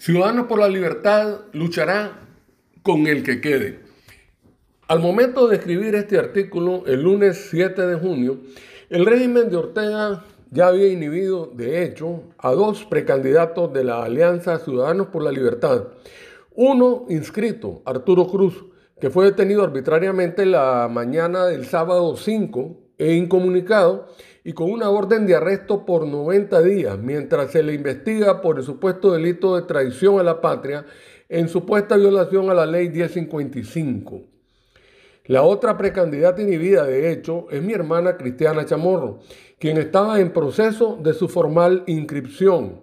[0.00, 2.20] Ciudadanos por la Libertad luchará
[2.84, 3.80] con el que quede.
[4.86, 8.38] Al momento de escribir este artículo, el lunes 7 de junio,
[8.90, 14.60] el régimen de Ortega ya había inhibido, de hecho, a dos precandidatos de la Alianza
[14.60, 15.88] Ciudadanos por la Libertad.
[16.54, 18.66] Uno inscrito, Arturo Cruz,
[19.00, 24.08] que fue detenido arbitrariamente la mañana del sábado 5 e incomunicado
[24.44, 28.64] y con una orden de arresto por 90 días mientras se le investiga por el
[28.64, 30.84] supuesto delito de traición a la patria
[31.28, 34.22] en supuesta violación a la ley 1055.
[35.26, 39.18] La otra precandidata inhibida, de hecho, es mi hermana Cristiana Chamorro,
[39.58, 42.80] quien estaba en proceso de su formal inscripción,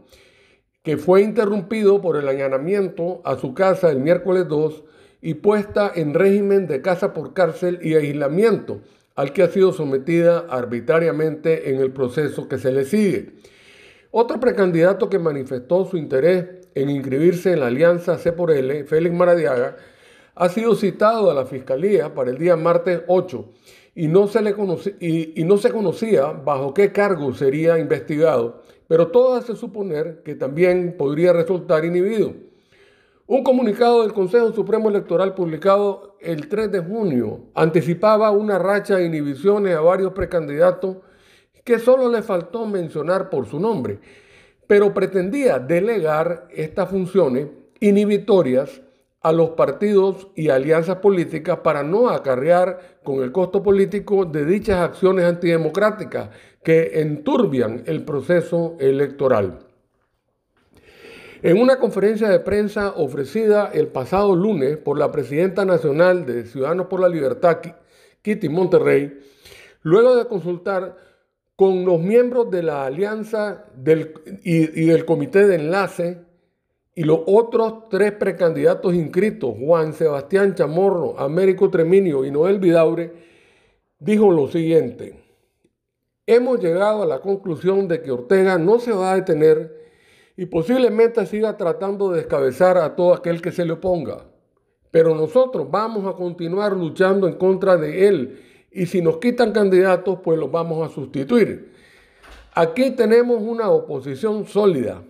[0.83, 4.83] que fue interrumpido por el allanamiento a su casa el miércoles 2
[5.23, 8.81] y puesta en régimen de casa por cárcel y aislamiento
[9.15, 13.33] al que ha sido sometida arbitrariamente en el proceso que se le sigue.
[14.11, 19.15] Otro precandidato que manifestó su interés en inscribirse en la alianza C por L, Félix
[19.15, 19.77] Maradiaga,
[20.35, 23.49] ha sido citado a la Fiscalía para el día martes 8
[23.95, 24.53] y no se, le
[24.99, 30.35] y, y no se conocía bajo qué cargo sería investigado, pero todo hace suponer que
[30.35, 32.33] también podría resultar inhibido.
[33.27, 39.07] Un comunicado del Consejo Supremo Electoral publicado el 3 de junio anticipaba una racha de
[39.07, 40.97] inhibiciones a varios precandidatos
[41.63, 43.97] que solo le faltó mencionar por su nombre,
[44.67, 47.47] pero pretendía delegar estas funciones
[47.79, 48.83] inhibitorias
[49.21, 54.81] a los partidos y alianzas políticas para no acarrear con el costo político de dichas
[54.81, 56.29] acciones antidemocráticas
[56.63, 59.64] que enturbian el proceso electoral.
[61.45, 66.87] En una conferencia de prensa ofrecida el pasado lunes por la presidenta nacional de Ciudadanos
[66.87, 67.59] por la Libertad,
[68.23, 69.19] Kitty Monterrey,
[69.83, 70.97] luego de consultar
[71.55, 73.65] con los miembros de la alianza
[74.43, 76.17] y, y del comité de enlace
[76.95, 83.13] y los otros tres precandidatos inscritos, Juan Sebastián Chamorro, Américo Treminio y Noel Vidaure,
[83.99, 85.23] dijo lo siguiente.
[86.25, 89.84] Hemos llegado a la conclusión de que Ortega no se va a detener
[90.37, 94.25] y posiblemente siga tratando de descabezar a todo aquel que se le oponga.
[94.91, 98.41] Pero nosotros vamos a continuar luchando en contra de él
[98.71, 101.73] y si nos quitan candidatos, pues los vamos a sustituir.
[102.53, 105.01] Aquí tenemos una oposición sólida.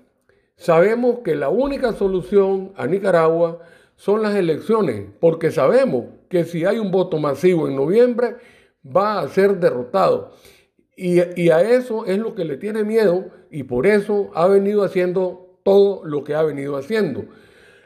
[0.55, 3.59] Sabemos que la única solución a Nicaragua
[3.95, 8.35] son las elecciones, porque sabemos que si hay un voto masivo en noviembre,
[8.85, 10.31] va a ser derrotado.
[10.95, 15.59] Y, a eso es lo que le tiene miedo y por eso ha venido haciendo
[15.63, 17.25] todo lo que ha venido haciendo.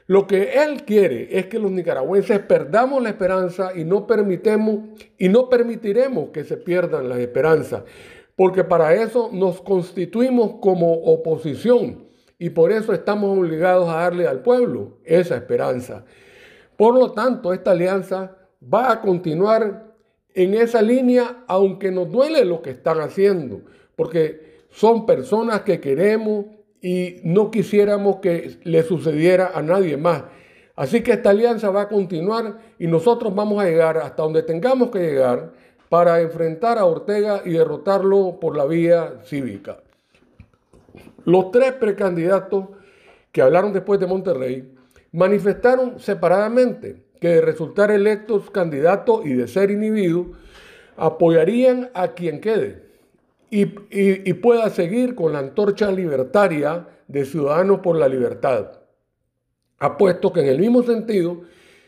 [0.05, 4.79] Lo que él quiere es que los nicaragüenses perdamos la esperanza y no permitemos
[5.17, 7.83] y no permitiremos que se pierdan las esperanzas,
[8.35, 14.41] porque para eso nos constituimos como oposición y por eso estamos obligados a darle al
[14.41, 16.05] pueblo esa esperanza.
[16.77, 19.88] Por lo tanto, esta alianza va a continuar
[20.39, 23.59] en esa línea, aunque nos duele lo que están haciendo,
[23.97, 26.45] porque son personas que queremos
[26.81, 30.23] y no quisiéramos que le sucediera a nadie más.
[30.77, 34.91] Así que esta alianza va a continuar y nosotros vamos a llegar hasta donde tengamos
[34.91, 35.51] que llegar
[35.89, 39.79] para enfrentar a Ortega y derrotarlo por la vía cívica.
[41.25, 42.65] Los tres precandidatos
[43.33, 44.73] que hablaron después de Monterrey
[45.11, 50.27] manifestaron separadamente que de resultar electos candidatos y de ser inhibidos,
[50.97, 52.89] apoyarían a quien quede
[53.49, 58.71] y, pueda seguir con la antorcha libertaria de Ciudadanos por la Libertad.
[59.79, 61.41] Apuesto que en el mismo sentido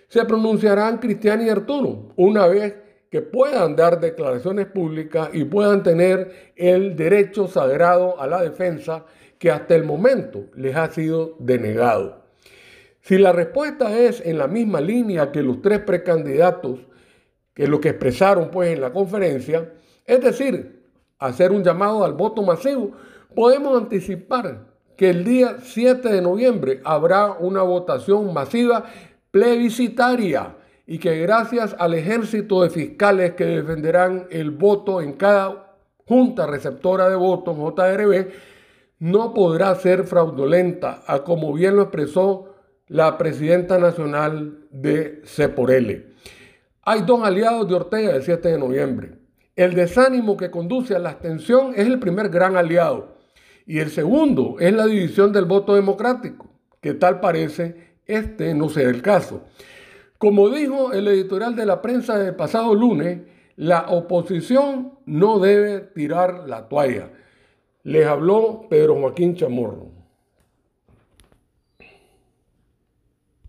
[0.07, 2.75] se pronunciarán Cristian y Arturo, una vez
[3.09, 9.05] que puedan dar declaraciones públicas y puedan tener el derecho sagrado a la defensa
[9.37, 12.20] que hasta el momento les ha sido denegado.
[13.01, 16.79] Si la respuesta es en la misma línea que los tres precandidatos,
[17.53, 19.73] que lo que expresaron pues en la conferencia,
[20.05, 20.83] es decir,
[21.17, 22.91] hacer un llamado al voto masivo,
[23.35, 28.85] podemos anticipar que el día 7 de noviembre habrá una votación masiva
[29.31, 30.55] plebiscitaria
[30.85, 35.75] y que gracias al ejército de fiscales que defenderán el voto en cada
[36.05, 38.27] junta receptora de votos, JRB,
[38.99, 42.50] no podrá ser fraudulenta, a como bien lo expresó
[42.91, 46.05] la presidenta nacional de L.
[46.83, 49.13] Hay dos aliados de Ortega el 7 de noviembre.
[49.55, 53.15] El desánimo que conduce a la abstención es el primer gran aliado.
[53.65, 56.49] Y el segundo es la división del voto democrático,
[56.81, 59.45] que tal parece este no sea el caso.
[60.17, 63.19] Como dijo el editorial de la prensa del pasado lunes,
[63.55, 67.09] la oposición no debe tirar la toalla.
[67.83, 70.00] Les habló Pedro Joaquín Chamorro.